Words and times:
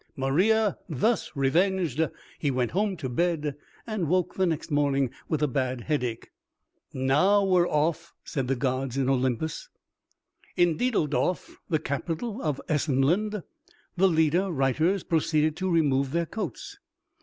Maria 0.15 0.79
thus 0.89 1.29
revenged, 1.35 2.01
he 2.39 2.49
went 2.49 2.71
home 2.71 2.97
to 2.97 3.07
bed, 3.07 3.55
and 3.85 4.07
woke 4.09 4.35
next 4.39 4.71
morning 4.71 5.11
with 5.29 5.43
a 5.43 5.47
bad 5.47 5.81
headache. 5.81 6.31
("Now 6.91 7.43
we're 7.45 7.69
off," 7.69 8.11
said 8.23 8.47
the 8.47 8.55
gods 8.55 8.97
in 8.97 9.07
Olympus.) 9.07 9.69
In 10.57 10.75
Diedeldorf, 10.77 11.51
the 11.69 11.77
capital 11.77 12.41
of 12.41 12.59
Essenland, 12.67 13.43
the 13.95 14.07
leader 14.09 14.49
writers 14.51 15.03
proceeded 15.03 15.55
to 15.57 15.69
remove 15.69 16.13
their 16.13 16.25
coats. 16.25 16.79